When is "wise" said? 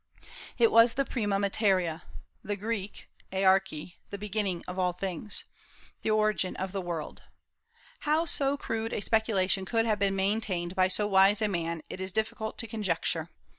11.05-11.39